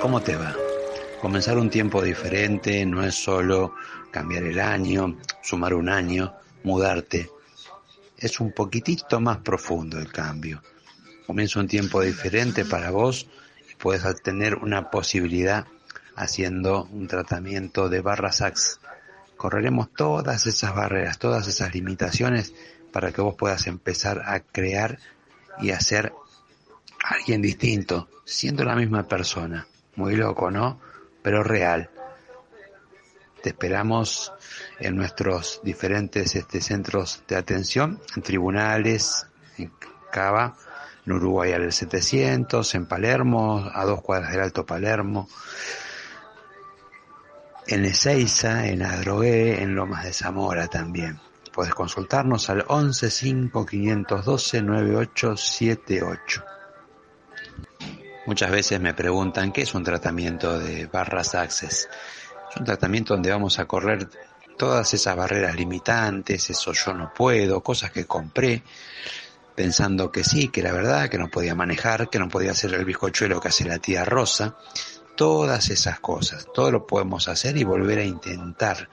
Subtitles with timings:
[0.00, 0.52] ¿Cómo te va?
[1.20, 3.76] Comenzar un tiempo diferente no es solo
[4.10, 6.34] cambiar el año, sumar un año,
[6.64, 7.30] mudarte.
[8.16, 10.60] Es un poquitito más profundo el cambio.
[11.24, 13.28] Comienza un tiempo diferente para vos
[13.70, 15.68] y puedes tener una posibilidad
[16.16, 18.80] haciendo un tratamiento de barra sax.
[19.36, 22.54] Correremos todas esas barreras, todas esas limitaciones
[22.92, 24.98] para que vos puedas empezar a crear
[25.60, 26.12] y hacer
[27.02, 29.66] alguien distinto, siendo la misma persona.
[29.96, 30.80] Muy loco, ¿no?
[31.22, 31.90] Pero real.
[33.42, 34.32] Te esperamos
[34.78, 39.26] en nuestros diferentes este, centros de atención, en tribunales,
[39.56, 39.72] en
[40.12, 40.56] Cava,
[41.06, 45.28] en Uruguay al 700, en Palermo, a dos cuadras del Alto Palermo,
[47.66, 51.20] en Ezeiza, en Adrogué, en Lomas de Zamora también.
[51.52, 56.44] Puedes consultarnos al 11 5 512 9878.
[58.30, 61.88] Muchas veces me preguntan qué es un tratamiento de barras access.
[62.48, 64.08] Es un tratamiento donde vamos a correr
[64.56, 68.62] todas esas barreras limitantes, eso yo no puedo, cosas que compré
[69.56, 72.84] pensando que sí, que la verdad, que no podía manejar, que no podía hacer el
[72.84, 74.56] bizcochuelo que hace la tía Rosa.
[75.16, 78.88] Todas esas cosas, todo lo podemos hacer y volver a intentar.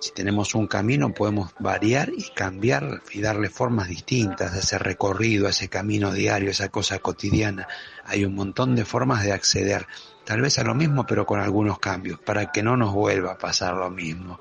[0.00, 5.48] Si tenemos un camino podemos variar y cambiar y darle formas distintas a ese recorrido,
[5.48, 7.66] a ese camino diario, esa cosa cotidiana.
[8.04, 9.86] Hay un montón de formas de acceder,
[10.24, 13.38] tal vez a lo mismo pero con algunos cambios, para que no nos vuelva a
[13.38, 14.38] pasar lo mismo.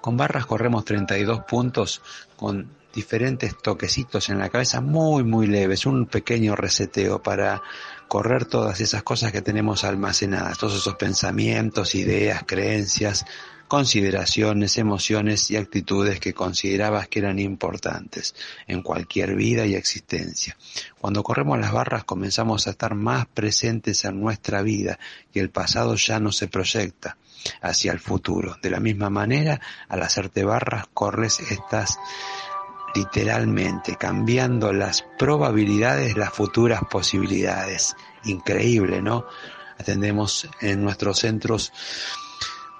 [0.00, 2.02] Con barras corremos 32 puntos
[2.36, 7.62] con diferentes toquecitos en la cabeza muy muy leves, un pequeño reseteo para
[8.08, 13.26] correr todas esas cosas que tenemos almacenadas, todos esos pensamientos, ideas, creencias,
[13.68, 18.34] consideraciones, emociones y actitudes que considerabas que eran importantes
[18.66, 20.56] en cualquier vida y existencia.
[21.00, 24.98] Cuando corremos las barras comenzamos a estar más presentes en nuestra vida
[25.32, 27.16] y el pasado ya no se proyecta
[27.60, 28.56] hacia el futuro.
[28.62, 31.98] De la misma manera, al hacerte barras corres estas
[32.94, 37.94] literalmente cambiando las probabilidades, las futuras posibilidades.
[38.24, 39.26] Increíble, ¿no?
[39.78, 41.72] Atendemos en nuestros centros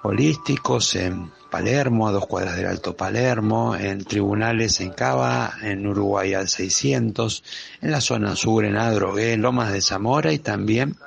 [0.03, 6.33] holísticos en Palermo, a dos cuadras del Alto Palermo, en tribunales en Cava, en Uruguay
[6.33, 7.43] al 600,
[7.81, 10.97] en la zona sur en Adrogué, en Lomas de Zamora y también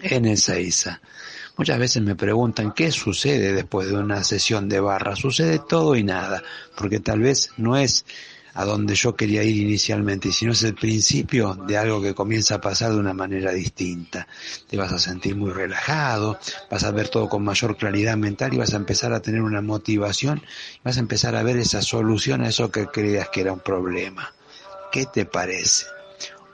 [0.00, 1.00] en Ezeiza.
[1.56, 5.16] Muchas veces me preguntan qué sucede después de una sesión de barra.
[5.16, 6.42] Sucede todo y nada,
[6.76, 8.04] porque tal vez no es
[8.56, 12.60] a donde yo quería ir inicialmente, sino es el principio de algo que comienza a
[12.60, 14.26] pasar de una manera distinta.
[14.66, 16.38] Te vas a sentir muy relajado,
[16.70, 19.60] vas a ver todo con mayor claridad mental y vas a empezar a tener una
[19.60, 20.42] motivación,
[20.82, 24.32] vas a empezar a ver esa solución a eso que creías que era un problema.
[24.90, 25.84] ¿Qué te parece?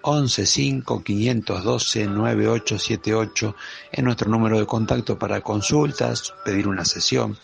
[0.03, 3.57] 11 5 512 9878
[3.93, 7.39] es nuestro número de contacto para consultas, pedir una sesión.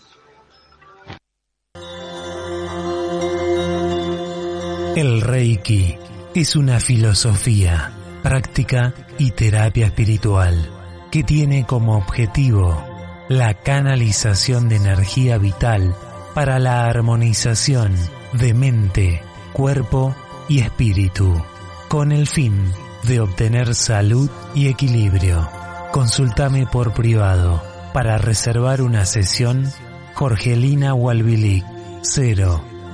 [4.97, 5.97] El Reiki
[6.34, 10.71] es una filosofía, práctica y terapia espiritual
[11.10, 12.84] que tiene como objetivo
[13.28, 15.94] la canalización de energía vital
[16.34, 17.94] para la armonización
[18.32, 19.22] de mente,
[19.53, 20.15] cuerpo
[20.49, 21.43] y espíritu,
[21.88, 22.73] con el fin
[23.05, 25.49] de obtener salud y equilibrio.
[25.93, 27.62] Consultame por privado
[27.93, 29.70] para reservar una sesión
[30.14, 31.64] Jorgelina Walbilic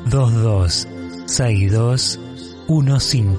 [0.06, 0.88] 022
[1.26, 2.20] 62
[2.66, 3.36] 15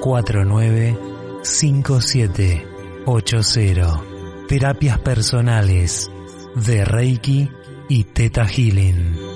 [0.00, 0.98] 49
[1.42, 2.66] 57
[3.06, 4.02] 80
[4.48, 6.10] Terapias personales
[6.54, 7.50] de Reiki
[7.88, 9.31] y Teta Healing.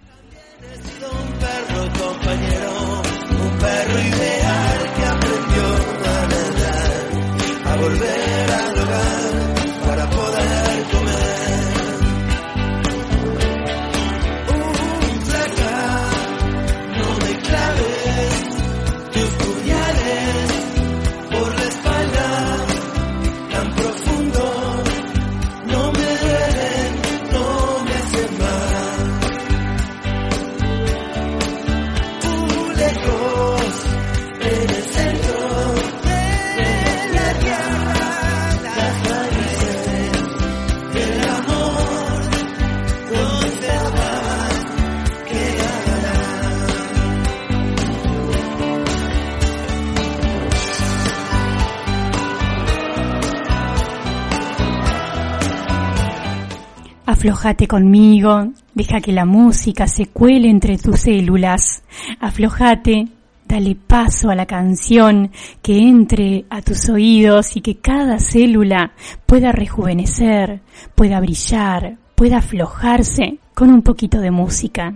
[57.23, 61.81] Aflojate conmigo, deja que la música se cuele entre tus células.
[62.19, 63.07] Aflojate,
[63.47, 65.31] dale paso a la canción
[65.61, 68.91] que entre a tus oídos y que cada célula
[69.25, 70.59] pueda rejuvenecer,
[70.95, 74.93] pueda brillar, pueda aflojarse con un poquito de música.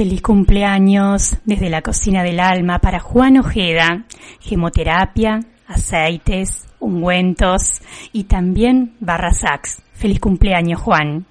[0.00, 4.06] Feliz cumpleaños desde la cocina del alma para Juan Ojeda,
[4.40, 9.82] gemoterapia, aceites, ungüentos y también barra sax.
[9.92, 11.26] Feliz cumpleaños Juan.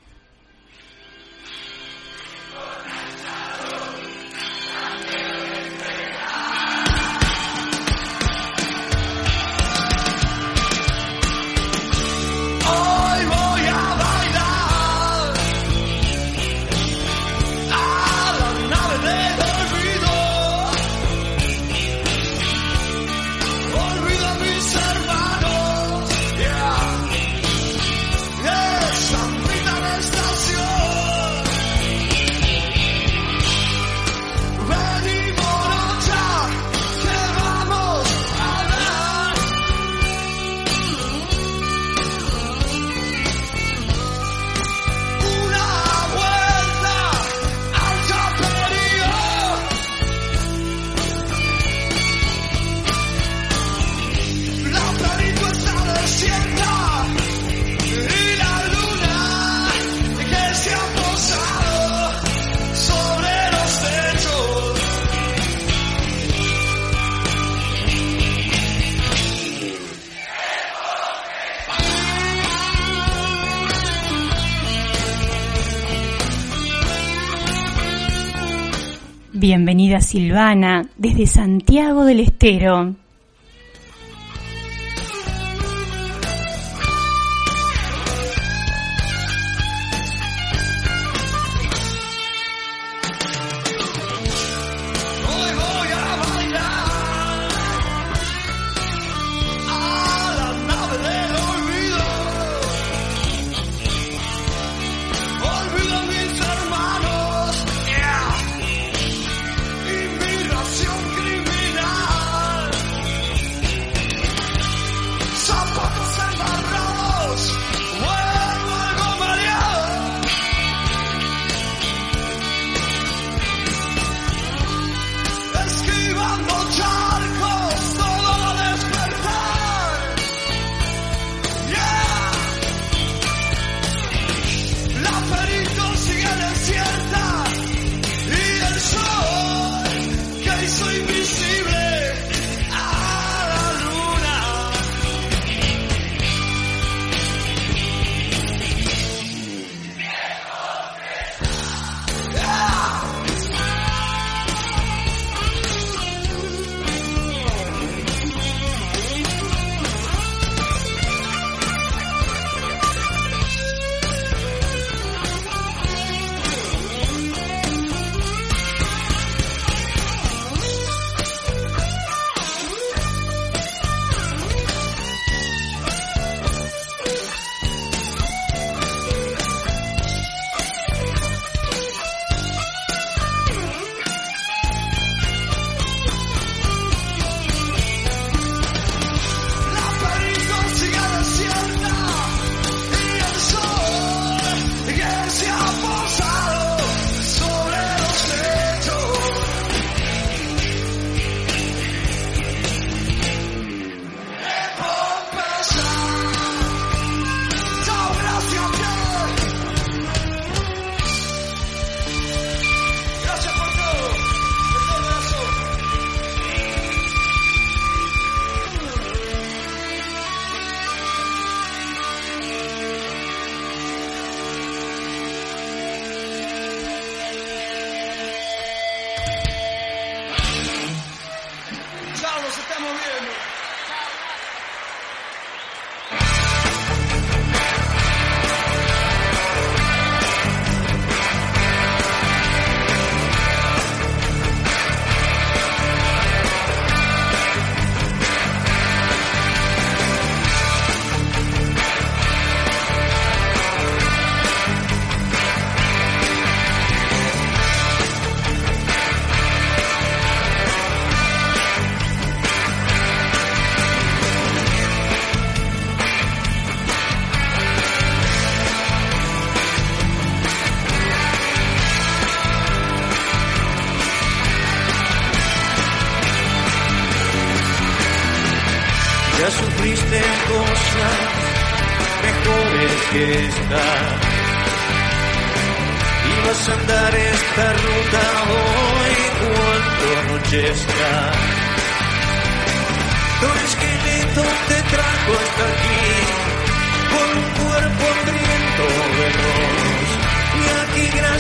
[80.01, 82.95] Silvana desde Santiago del Estero.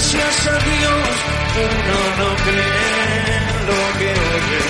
[0.01, 1.09] Gracias a Dios
[1.59, 3.35] uno no cree
[3.67, 4.63] lo que oye.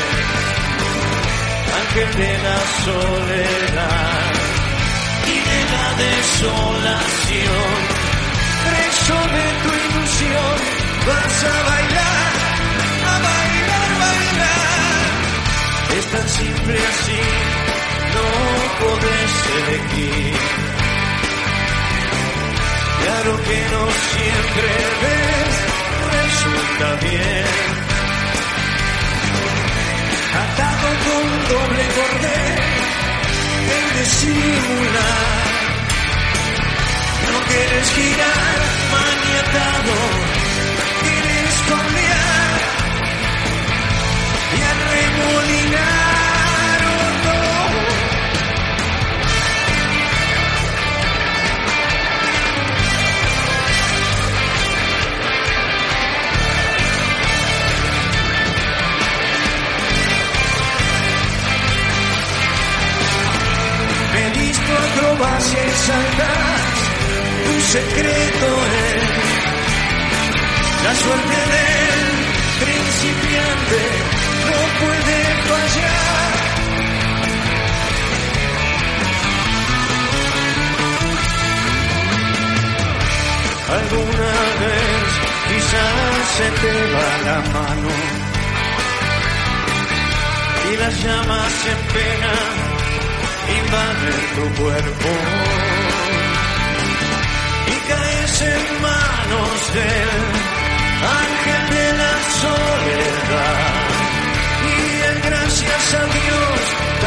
[1.81, 4.31] Ángel de la soledad
[5.27, 7.69] y de la desolación,
[8.65, 10.55] preso de tu ilusión,
[11.05, 12.31] vas a bailar,
[13.05, 15.05] a bailar, bailar.
[15.95, 17.21] Es tan simple así,
[18.15, 18.25] no
[18.81, 20.68] podés elegir
[23.03, 24.69] Claro que no siempre
[25.01, 25.69] ves
[26.17, 27.45] resulta bien.
[30.43, 32.55] Atado con doble cordel,
[33.77, 35.49] el disimular.
[37.31, 38.57] No quieres girar,
[38.95, 39.95] maniatado,
[41.03, 42.59] quieres cambiar
[44.55, 45.98] y arremolinar.
[65.01, 66.09] lo vas a
[67.45, 68.49] tu secreto
[68.85, 69.29] es
[70.83, 72.03] la suerte del
[72.63, 73.79] principiante,
[74.49, 76.29] no puede fallar.
[83.79, 85.09] Alguna vez
[85.49, 87.91] quizás se te va la mano
[90.71, 92.18] y las llamas se empeñan
[94.47, 95.09] cuerpo
[97.67, 100.09] y caes en manos del
[101.21, 103.79] ángel de la soledad.
[104.63, 106.57] Y en gracias a Dios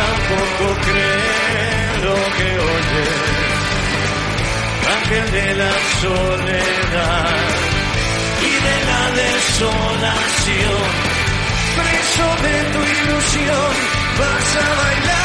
[0.00, 3.06] tampoco cree lo que oye.
[4.96, 7.38] Ángel de la soledad
[8.40, 10.82] y de la desolación.
[11.78, 13.72] Preso de tu ilusión,
[14.18, 15.21] vas a bailar,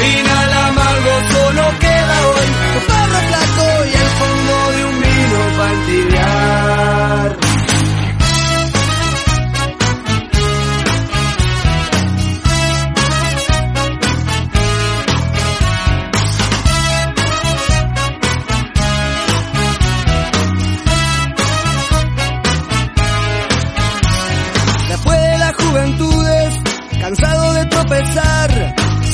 [0.00, 7.47] Final amargo solo queda hoy, tu perro flaco y el fondo de un vino para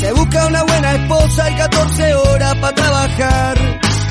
[0.05, 3.59] se busca una buena esposa y 14 horas para trabajar.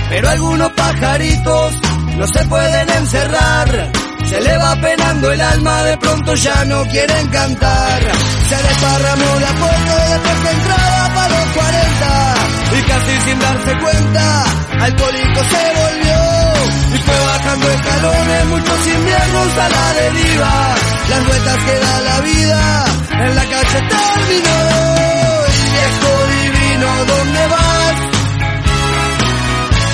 [0.09, 1.73] Pero algunos pajaritos
[2.17, 3.91] no se pueden encerrar.
[4.25, 8.01] Se le va penando el alma, de pronto ya no quieren cantar.
[8.49, 12.35] Se desparramó la foto después que entraba para los 40.
[12.77, 14.43] Y casi sin darse cuenta,
[14.79, 16.95] alcohólico se volvió.
[16.95, 17.22] Y fue
[17.53, 20.75] bajando escalones, muchos inviernos a la deriva.
[21.09, 24.57] Las vueltas que da la vida, en la calle terminó.
[25.53, 27.95] Y viejo divino, ¿dónde vas?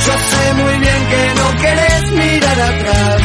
[0.06, 3.19] Yo sé muy bien que no querés mirar atrás.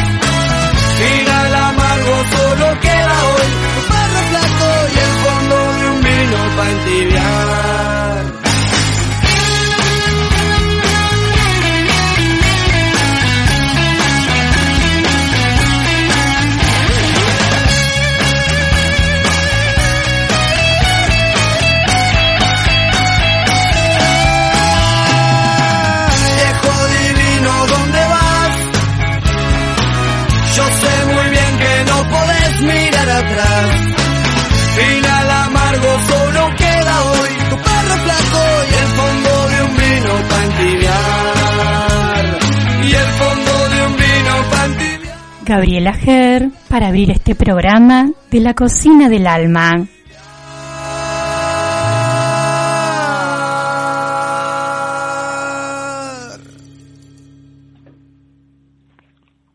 [45.45, 49.87] Gabriela Ger, para abrir este programa de la cocina del alma.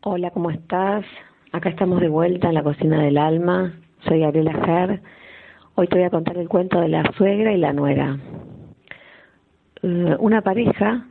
[0.03, 1.05] Hola, ¿cómo estás?
[1.51, 3.73] Acá estamos de vuelta en la cocina del alma.
[4.07, 5.01] Soy Gabriela Ger.
[5.75, 8.17] Hoy te voy a contar el cuento de la suegra y la nuera.
[9.83, 11.05] Eh, Una pareja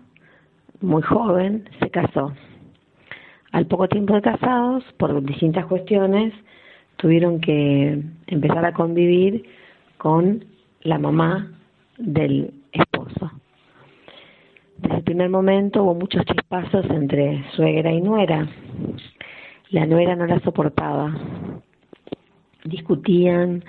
[0.81, 2.33] muy joven se casó.
[3.53, 6.33] Al poco tiempo de casados, por distintas cuestiones,
[6.97, 9.45] tuvieron que empezar a convivir
[9.99, 10.45] con
[10.83, 11.51] la mamá
[11.99, 13.31] del esposo.
[14.79, 18.49] Desde el primer momento hubo muchos chispazos entre suegra y nuera.
[19.71, 21.13] La nuera no la soportaba.
[22.65, 23.65] Discutían,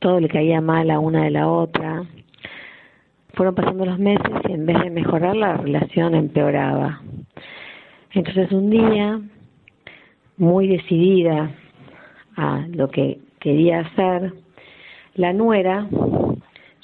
[0.00, 2.04] todo le caía mal a una de la otra.
[3.34, 7.00] Fueron pasando los meses y en vez de mejorar la relación empeoraba.
[8.14, 9.20] Entonces un día,
[10.36, 11.50] muy decidida
[12.36, 14.32] a lo que quería hacer,
[15.14, 15.88] la nuera,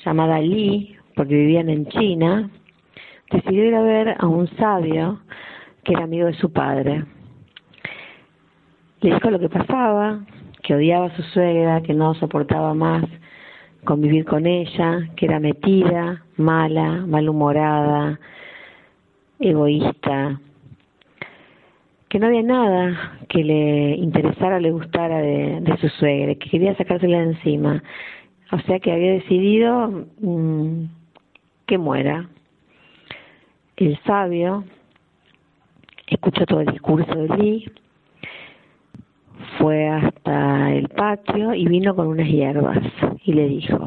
[0.05, 2.51] llamada Li, porque vivían en China,
[3.31, 5.21] decidió ir a ver a un sabio
[5.85, 7.05] que era amigo de su padre.
[9.01, 10.25] Le dijo lo que pasaba,
[10.64, 13.05] que odiaba a su suegra, que no soportaba más
[13.85, 18.19] convivir con ella, que era metida, mala, malhumorada,
[19.38, 20.40] egoísta,
[22.11, 26.51] que no había nada que le interesara o le gustara de, de su suegra, que
[26.51, 27.83] quería sacársela de encima.
[28.51, 30.87] O sea que había decidido mm,
[31.66, 32.29] que muera.
[33.77, 34.64] El sabio
[36.09, 37.73] escuchó todo el discurso de Lee,
[39.59, 42.79] fue hasta el patio y vino con unas hierbas
[43.25, 43.87] y le dijo,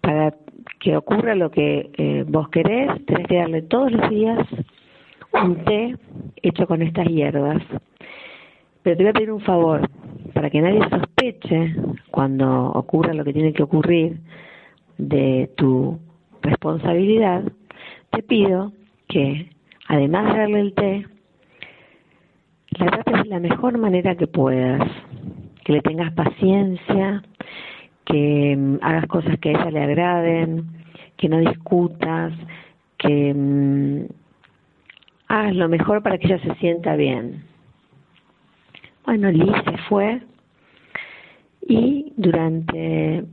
[0.00, 0.34] para
[0.80, 4.38] que ocurra lo que eh, vos querés, tenés que darle todos los días
[5.44, 5.96] un té
[6.42, 7.62] hecho con estas hierbas.
[8.82, 9.88] Pero te voy a pedir un favor,
[10.32, 11.74] para que nadie sospeche
[12.10, 14.20] cuando ocurra lo que tiene que ocurrir
[14.98, 15.98] de tu
[16.42, 17.42] responsabilidad,
[18.10, 18.72] te pido
[19.08, 19.50] que,
[19.88, 21.06] además de darle el té,
[22.78, 24.82] la trates de la mejor manera que puedas,
[25.64, 27.22] que le tengas paciencia,
[28.04, 30.66] que mm, hagas cosas que a ella le agraden,
[31.16, 32.32] que no discutas,
[32.98, 34.06] que
[35.28, 37.44] hagas lo mejor para que ella se sienta bien.
[39.04, 40.20] Bueno, Liz se fue
[41.68, 43.24] y durante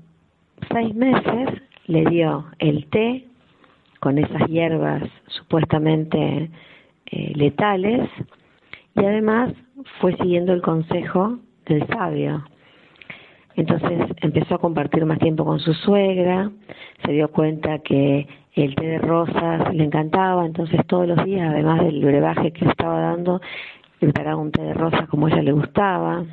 [0.72, 3.26] seis meses le dio el té
[4.00, 6.50] con esas hierbas supuestamente
[7.08, 8.10] eh, letales
[8.96, 9.54] y además
[10.00, 12.44] fue siguiendo el consejo del sabio.
[13.56, 16.52] Entonces empezó a compartir más tiempo con su suegra,
[17.06, 21.82] se dio cuenta que el té de rosas le encantaba, entonces todos los días, además
[21.82, 23.42] del brebaje que estaba dando,
[24.00, 26.24] preparaba un té de rosas como ella le gustaba,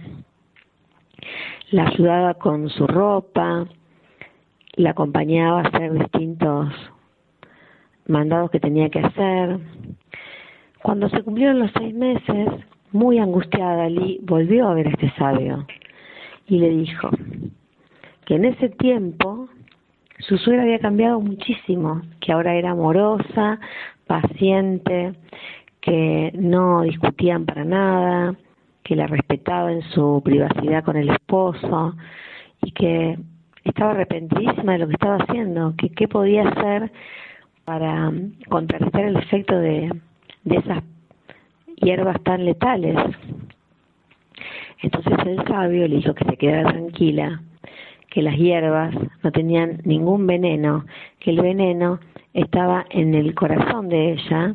[1.71, 3.67] la ayudaba con su ropa,
[4.75, 6.69] la acompañaba a hacer distintos
[8.07, 9.59] mandados que tenía que hacer.
[10.83, 12.49] Cuando se cumplieron los seis meses,
[12.93, 15.67] muy angustiada, Lee volvió a ver a este sabio
[16.47, 17.11] y le dijo
[18.25, 19.49] que en ese tiempo
[20.21, 23.59] su suegra había cambiado muchísimo, que ahora era amorosa,
[24.07, 25.15] paciente,
[25.81, 28.35] que no discutían para nada,
[28.83, 31.95] que la respetaba en su privacidad con el esposo
[32.63, 33.19] y que
[33.65, 36.91] estaba arrepentidísima de lo que estaba haciendo, que qué podía hacer
[37.65, 38.13] para
[38.49, 39.93] contrarrestar el efecto de,
[40.45, 40.83] de esas
[41.77, 42.97] hierbas tan letales.
[44.83, 47.43] Entonces el sabio le dijo que se quedara tranquila,
[48.11, 50.85] que las hierbas no tenían ningún veneno,
[51.21, 52.01] que el veneno
[52.35, 54.55] estaba en el corazón de ella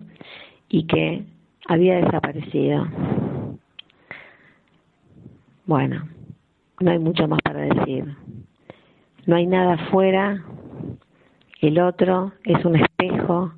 [0.70, 1.24] y que
[1.68, 2.88] había desaparecido.
[5.66, 6.08] Bueno,
[6.80, 8.06] no hay mucho más para decir.
[9.26, 10.44] No hay nada afuera,
[11.62, 13.54] el otro es un espejo,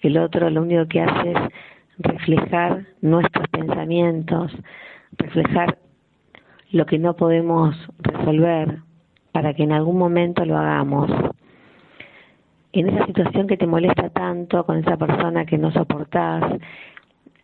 [0.00, 1.38] el otro lo único que hace es
[1.98, 4.52] reflejar nuestros pensamientos,
[5.16, 5.78] reflejar
[6.72, 8.80] lo que no podemos resolver
[9.36, 11.10] para que en algún momento lo hagamos.
[12.72, 16.42] En esa situación que te molesta tanto con esa persona que no soportás,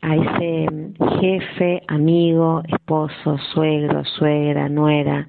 [0.01, 0.67] a ese
[1.21, 5.29] jefe, amigo, esposo, suegro, suegra, nuera,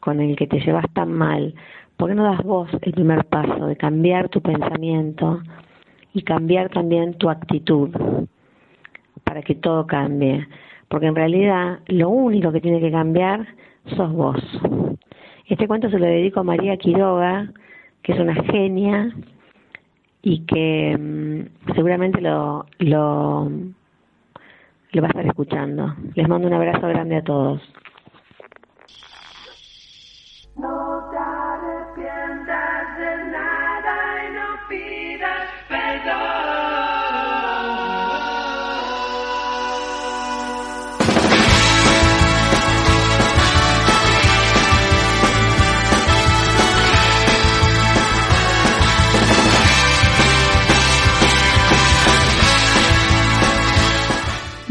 [0.00, 1.54] con el que te llevas tan mal,
[1.96, 5.40] ¿por qué no das vos el primer paso de cambiar tu pensamiento
[6.14, 7.90] y cambiar también tu actitud
[9.22, 10.48] para que todo cambie?
[10.88, 13.46] Porque en realidad lo único que tiene que cambiar
[13.94, 14.42] sos vos.
[15.46, 17.52] Este cuento se lo dedico a María Quiroga,
[18.02, 19.12] que es una genia
[20.22, 22.66] y que mm, seguramente lo,
[25.00, 25.94] va a estar escuchando.
[26.14, 27.60] Les mando un abrazo grande a todos.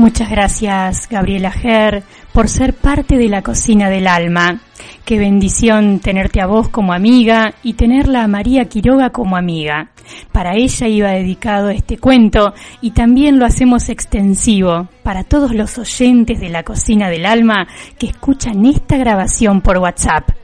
[0.01, 2.01] Muchas gracias, Gabriela Ger,
[2.33, 4.59] por ser parte de la cocina del alma.
[5.05, 9.91] Qué bendición tenerte a vos como amiga y tenerla a María Quiroga como amiga.
[10.31, 16.39] Para ella iba dedicado este cuento y también lo hacemos extensivo para todos los oyentes
[16.39, 17.67] de la cocina del alma
[17.99, 20.40] que escuchan esta grabación por WhatsApp.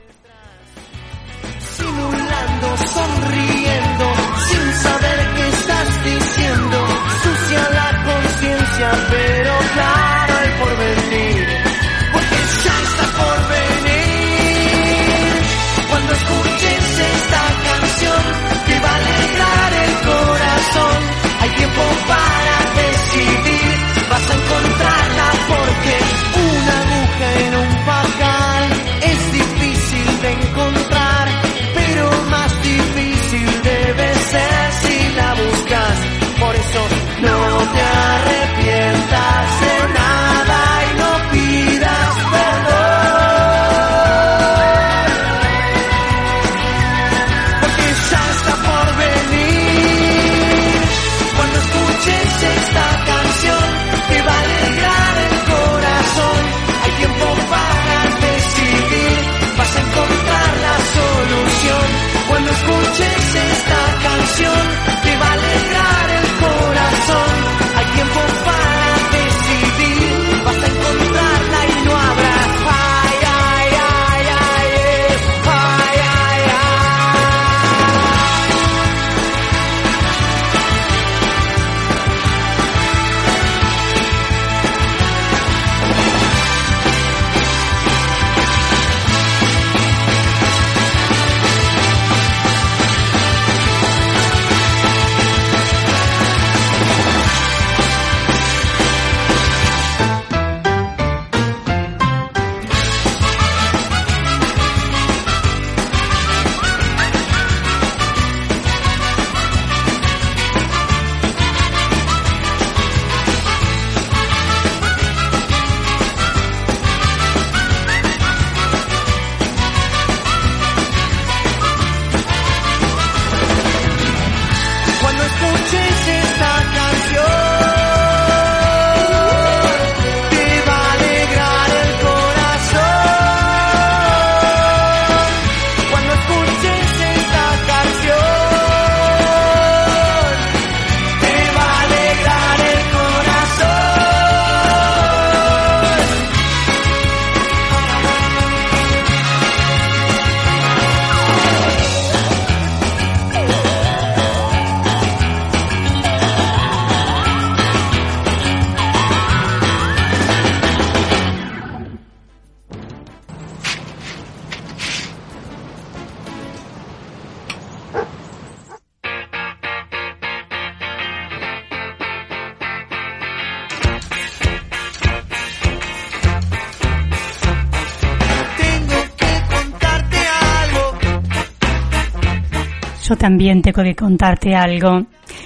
[183.28, 185.04] También tengo que contarte algo.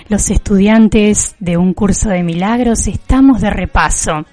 [0.09, 4.25] Los estudiantes de un curso de milagros estamos de repaso.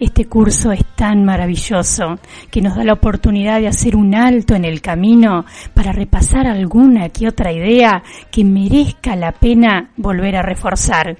[0.00, 2.18] Este curso es tan maravilloso
[2.50, 7.10] que nos da la oportunidad de hacer un alto en el camino para repasar alguna
[7.10, 11.18] que otra idea que merezca la pena volver a reforzar.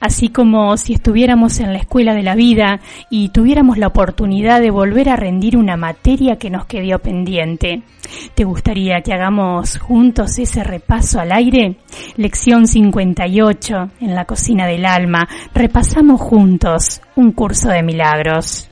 [0.00, 4.70] Así como si estuviéramos en la escuela de la vida y tuviéramos la oportunidad de
[4.70, 7.82] volver a rendir una materia que nos quedó pendiente.
[8.34, 11.76] ¿Te gustaría que hagamos juntos ese repaso al aire?
[12.16, 15.28] Lección 58 en la cocina del alma.
[15.54, 18.68] Repasamos juntos un curso de milagros.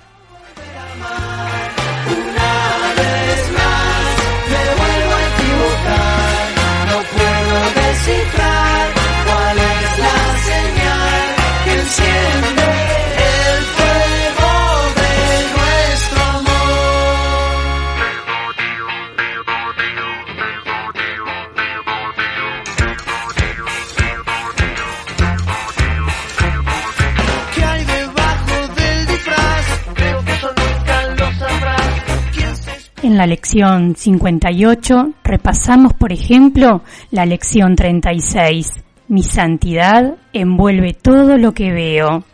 [33.05, 38.83] En la lección 58 repasamos, por ejemplo, la lección 36.
[39.09, 42.25] Mi santidad envuelve todo lo que veo.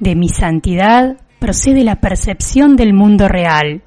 [0.00, 3.82] De mi santidad procede la percepción del mundo real.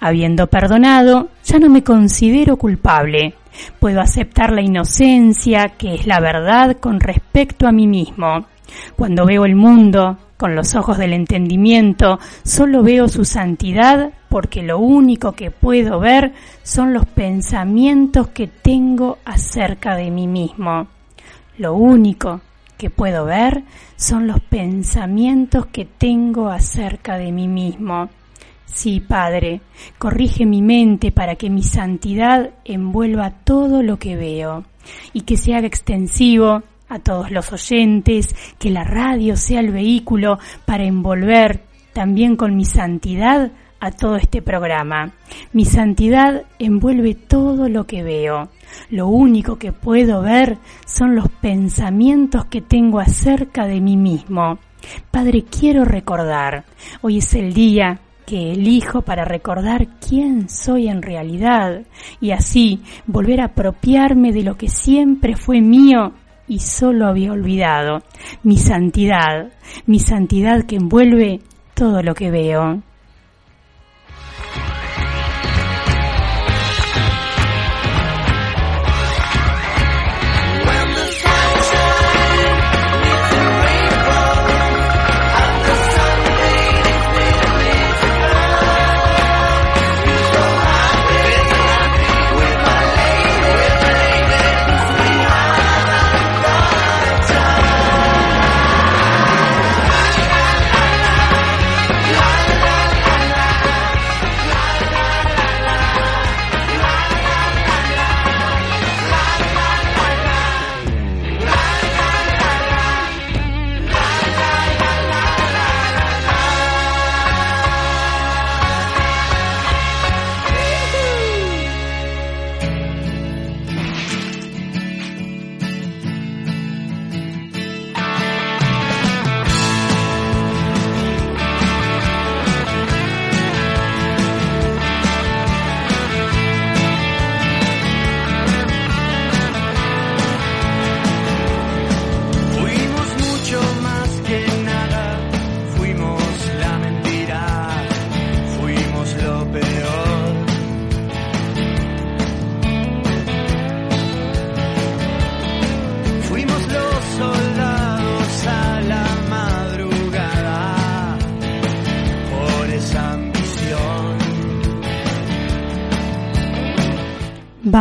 [0.00, 3.36] Habiendo perdonado, ya no me considero culpable.
[3.78, 8.46] Puedo aceptar la inocencia, que es la verdad con respecto a mí mismo.
[8.96, 14.80] Cuando veo el mundo con los ojos del entendimiento, solo veo su santidad porque lo
[14.80, 16.32] único que puedo ver
[16.64, 20.88] son los pensamientos que tengo acerca de mí mismo.
[21.56, 22.40] Lo único
[22.76, 23.62] que puedo ver
[23.94, 28.08] son los pensamientos que tengo acerca de mí mismo.
[28.66, 29.60] Sí, Padre,
[29.98, 34.64] corrige mi mente para que mi santidad envuelva todo lo que veo
[35.12, 40.40] y que se haga extensivo a todos los oyentes, que la radio sea el vehículo
[40.64, 43.52] para envolver también con mi santidad
[43.84, 45.12] a todo este programa.
[45.52, 48.48] Mi santidad envuelve todo lo que veo.
[48.88, 54.58] Lo único que puedo ver son los pensamientos que tengo acerca de mí mismo.
[55.10, 56.64] Padre, quiero recordar,
[57.02, 61.82] hoy es el día que elijo para recordar quién soy en realidad
[62.22, 66.14] y así volver a apropiarme de lo que siempre fue mío
[66.48, 68.02] y solo había olvidado,
[68.42, 69.52] mi santidad,
[69.84, 71.40] mi santidad que envuelve
[71.74, 72.82] todo lo que veo.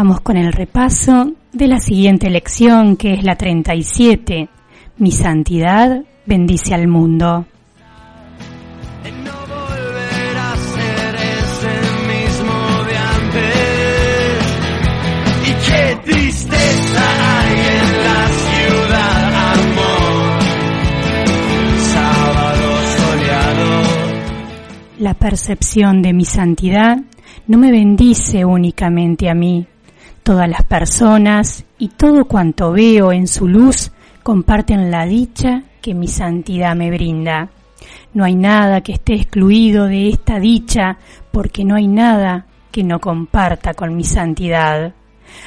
[0.03, 4.49] Vamos con el repaso de la siguiente lección que es la 37.
[4.97, 7.45] Mi santidad bendice al mundo.
[24.99, 26.97] La percepción de mi santidad
[27.47, 29.65] no me bendice únicamente a mí.
[30.23, 33.91] Todas las personas y todo cuanto veo en su luz
[34.23, 37.49] comparten la dicha que mi santidad me brinda.
[38.13, 40.97] No hay nada que esté excluido de esta dicha
[41.31, 44.93] porque no hay nada que no comparta con mi santidad.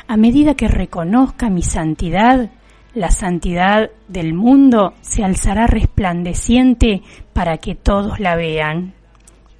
[0.08, 2.50] A medida que reconozca mi santidad,
[2.92, 8.95] la santidad del mundo se alzará resplandeciente para que todos la vean.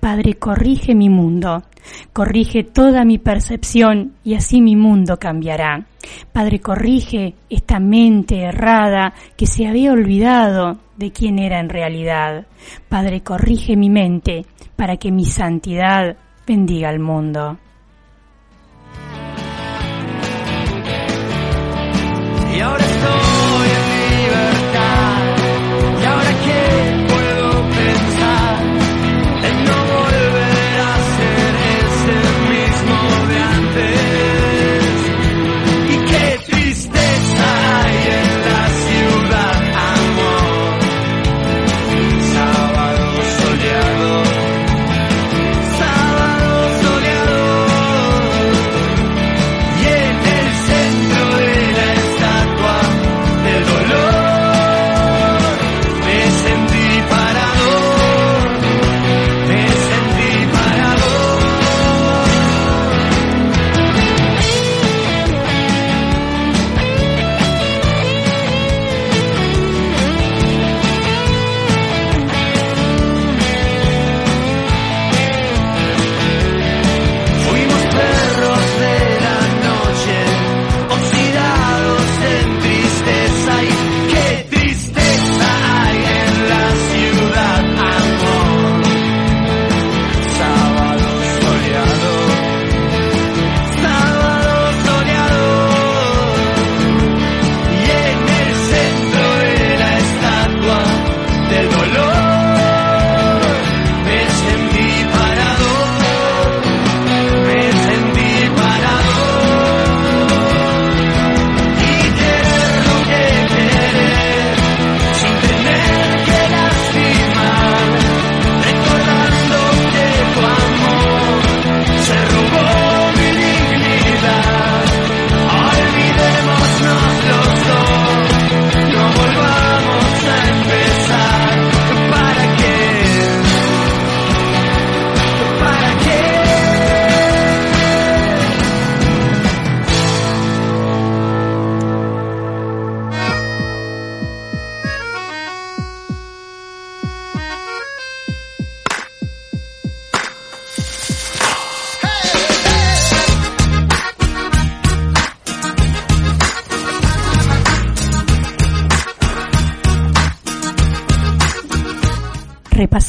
[0.07, 1.64] Padre, corrige mi mundo,
[2.12, 5.84] corrige toda mi percepción y así mi mundo cambiará.
[6.32, 12.46] Padre, corrige esta mente errada que se había olvidado de quién era en realidad.
[12.88, 14.46] Padre, corrige mi mente
[14.76, 17.59] para que mi santidad bendiga al mundo.
[22.57, 22.86] Y ahora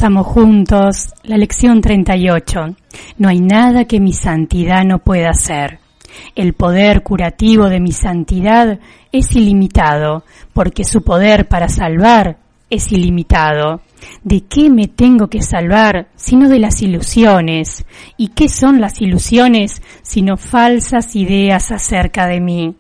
[0.08, 2.78] Repasamos juntos la lección 38.
[3.18, 5.80] No hay nada que mi santidad no pueda hacer.
[6.34, 8.80] El poder curativo de mi santidad
[9.12, 12.38] es ilimitado, porque su poder para salvar
[12.70, 13.82] es ilimitado.
[14.24, 17.86] ¿De qué me tengo que salvar sino de las ilusiones?
[18.16, 22.76] ¿Y qué son las ilusiones sino falsas ideas acerca de mí?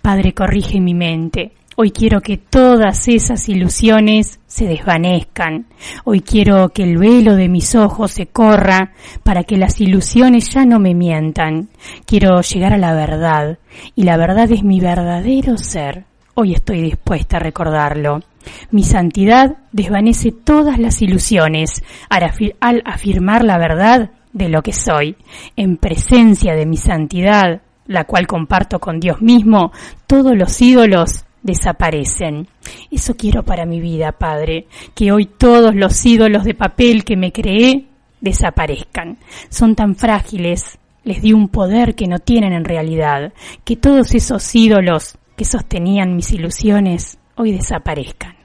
[0.00, 1.52] Padre, corrige mi mente.
[1.74, 5.66] Hoy quiero que todas esas ilusiones se desvanezcan.
[6.04, 8.92] Hoy quiero que el velo de mis ojos se corra
[9.22, 11.70] para que las ilusiones ya no me mientan.
[12.04, 13.58] Quiero llegar a la verdad
[13.94, 16.04] y la verdad es mi verdadero ser.
[16.34, 18.20] Hoy estoy dispuesta a recordarlo.
[18.70, 25.16] Mi santidad desvanece todas las ilusiones al afirmar la verdad de lo que soy.
[25.56, 29.72] En presencia de mi santidad, la cual comparto con Dios mismo,
[30.06, 32.48] todos los ídolos desaparecen.
[32.90, 37.32] Eso quiero para mi vida, Padre, que hoy todos los ídolos de papel que me
[37.32, 37.86] creé
[38.20, 39.18] desaparezcan.
[39.48, 43.32] Son tan frágiles, les di un poder que no tienen en realidad,
[43.64, 48.36] que todos esos ídolos que sostenían mis ilusiones hoy desaparezcan.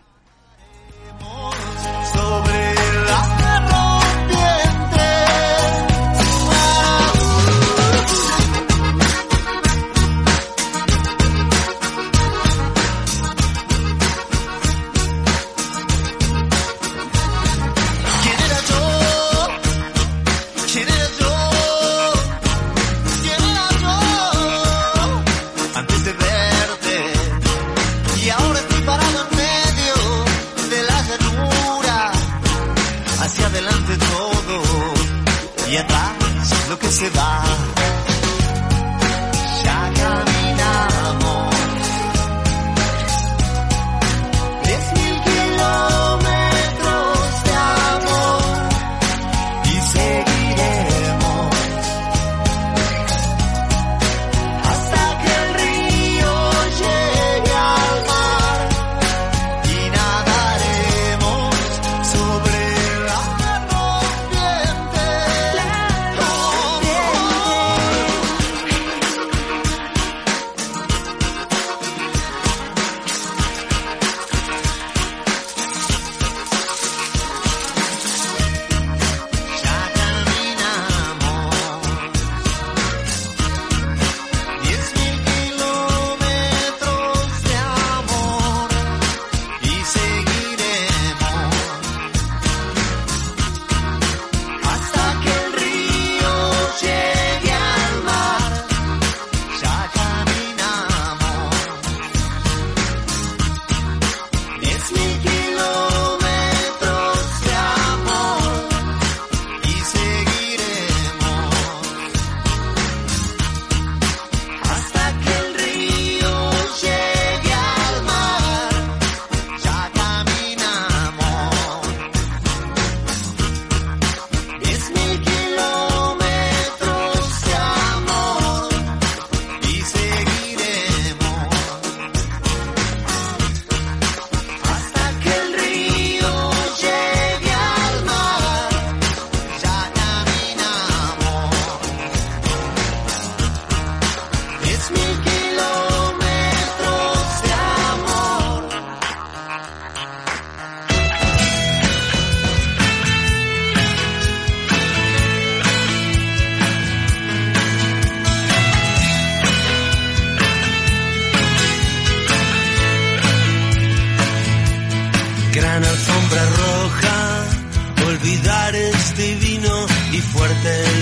[36.98, 37.12] Se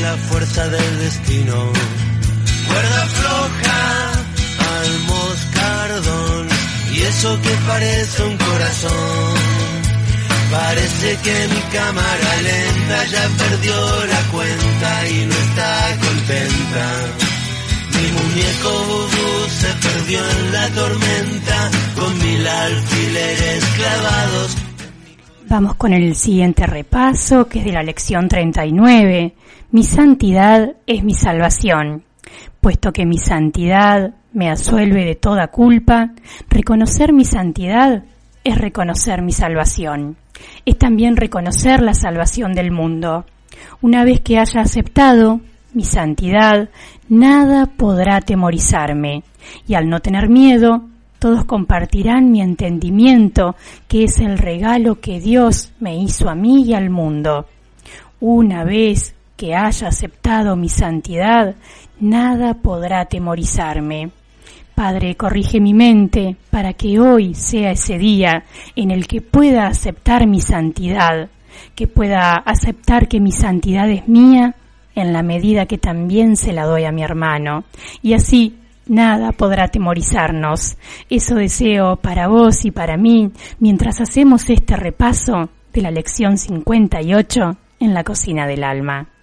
[0.02, 1.72] la fuerza del destino.
[2.68, 4.12] Cuerda floja
[4.76, 6.48] al moscardón
[6.94, 9.34] y eso que parece un corazón.
[10.52, 16.86] Parece que mi cámara lenta ya perdió la cuenta y no está contenta.
[17.96, 24.65] Mi muñeco vudú se perdió en la tormenta con mil alfileres clavados.
[25.48, 29.36] Vamos con el siguiente repaso, que es de la lección 39.
[29.72, 32.04] Mi santidad es mi salvación.
[32.60, 36.14] Puesto que mi santidad me asuelve de toda culpa,
[36.50, 38.04] reconocer mi santidad
[38.44, 40.18] es reconocer mi salvación.
[40.66, 43.26] Es también reconocer la salvación del mundo.
[43.82, 45.42] Una vez que haya aceptado
[45.74, 46.70] mi santidad,
[47.08, 49.24] nada podrá temorizarme.
[49.68, 50.90] Y al no tener miedo,
[51.26, 53.56] todos compartirán mi entendimiento,
[53.88, 57.48] que es el regalo que Dios me hizo a mí y al mundo.
[58.20, 61.56] Una vez que haya aceptado mi santidad,
[62.00, 64.12] nada podrá atemorizarme.
[64.76, 68.44] Padre, corrige mi mente para que hoy sea ese día
[68.76, 71.30] en el que pueda aceptar mi santidad,
[71.74, 74.54] que pueda aceptar que mi santidad es mía
[74.94, 77.64] en la medida que también se la doy a mi hermano.
[78.04, 80.78] Y así nada podrá atemorizarnos.
[81.10, 87.58] Eso deseo para vos y para mí mientras hacemos este repaso de la lección 58
[87.80, 89.15] en la cocina del alma.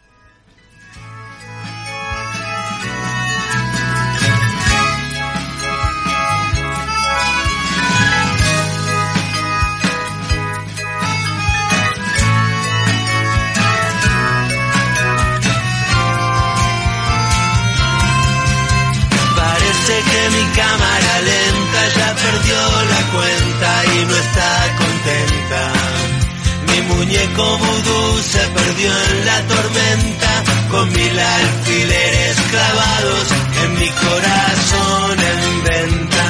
[20.08, 22.60] Que mi cámara lenta ya perdió
[22.92, 24.50] la cuenta y no está
[24.82, 25.62] contenta.
[26.68, 33.26] Mi muñeco vudú se perdió en la tormenta con mil alfileres clavados
[33.62, 36.28] en mi corazón en venta.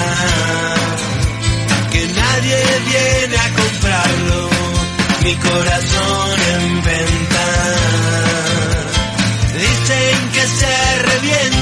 [1.92, 2.58] Que nadie
[2.90, 4.50] viene a comprarlo,
[5.22, 7.46] mi corazón en venta.
[9.62, 10.74] Dicen que se
[11.10, 11.61] revienta,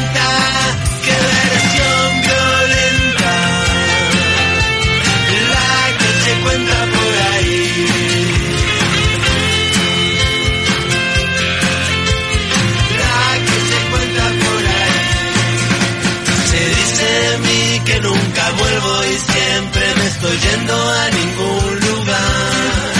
[20.20, 22.92] estoy yendo a ningún lugar.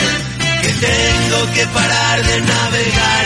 [0.63, 3.25] Que tengo que parar de navegar,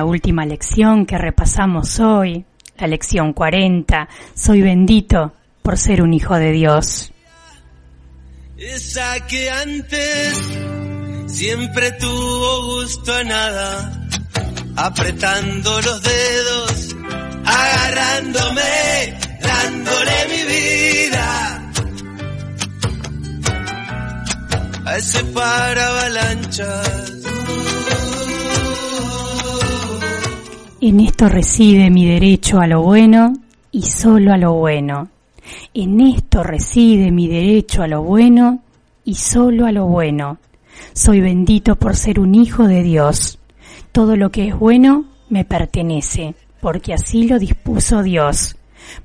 [0.00, 2.46] la última lección que repasamos hoy,
[2.78, 4.08] la lección 40.
[4.34, 7.12] Soy bendito por ser un hijo de Dios.
[8.56, 10.38] Esa que antes
[11.26, 14.08] siempre tuvo gusto a nada,
[14.74, 16.96] apretando los dedos,
[17.44, 21.72] agarrándome, dándole mi vida
[24.86, 27.20] a ese paravalanchas.
[30.82, 33.34] En esto reside mi derecho a lo bueno
[33.70, 35.10] y solo a lo bueno.
[35.74, 38.62] En esto reside mi derecho a lo bueno
[39.04, 40.38] y solo a lo bueno.
[40.94, 43.38] Soy bendito por ser un hijo de Dios.
[43.92, 48.56] Todo lo que es bueno me pertenece, porque así lo dispuso Dios.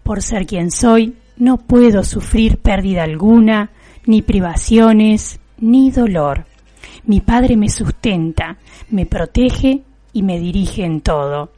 [0.01, 3.71] Por ser quien soy, no puedo sufrir pérdida alguna,
[4.05, 6.45] ni privaciones, ni dolor.
[7.03, 8.59] Mi Padre me sustenta,
[8.89, 9.81] me protege
[10.13, 11.51] y me dirige en todo.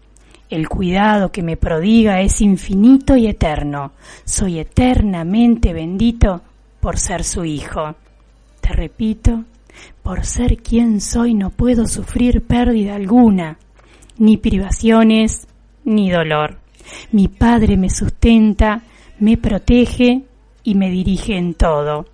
[0.49, 3.91] El cuidado que me prodiga es infinito y eterno.
[4.23, 6.41] Soy eternamente bendito
[6.79, 7.95] por ser su hijo.
[8.61, 9.43] Te repito,
[10.01, 13.57] por ser quien soy no puedo sufrir pérdida alguna,
[14.19, 15.47] ni privaciones,
[15.83, 16.59] ni dolor.
[17.11, 18.83] Mi Padre me sustenta,
[19.19, 20.23] me protege
[20.63, 22.05] y me dirige en todo.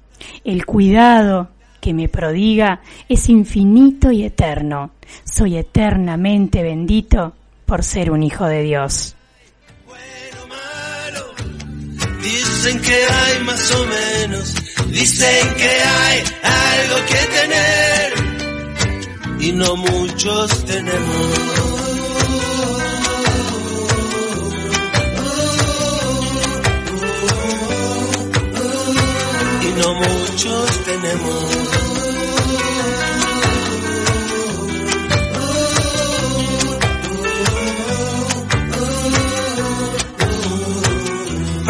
[0.43, 4.89] El cuidado que me prodiga es infinito y eterno.
[5.23, 7.33] Soy eternamente bendito
[7.65, 9.15] por ser un hijo de Dios.
[12.21, 14.55] Dicen que hay más o menos,
[14.87, 18.13] dicen que hay algo que tener
[19.43, 21.39] y no muchos tenemos.
[29.61, 31.62] Y no muchos tenemos.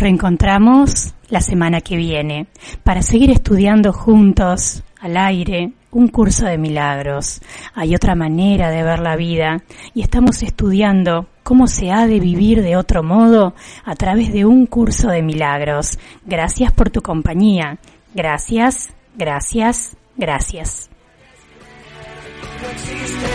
[0.00, 2.46] reencontramos la semana que viene
[2.82, 7.40] para seguir estudiando juntos al aire un curso de milagros.
[7.74, 9.62] Hay otra manera de ver la vida
[9.94, 14.66] y estamos estudiando cómo se ha de vivir de otro modo a través de un
[14.66, 15.98] curso de milagros.
[16.24, 17.78] Gracias por tu compañía.
[18.14, 20.90] Gracias, gracias, gracias.
[22.62, 23.26] No existe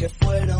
[0.00, 0.59] que fueron